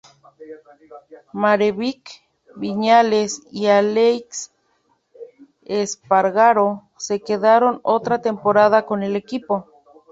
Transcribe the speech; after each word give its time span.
Maverick 1.31 2.09
Viñales 2.55 3.43
y 3.51 3.67
Aleix 3.67 4.49
Espargaró 5.63 6.89
se 6.97 7.21
quedaron 7.21 7.81
otra 7.83 8.19
temporada 8.19 8.87
con 8.87 9.03
el 9.03 9.15
equipo. 9.15 9.67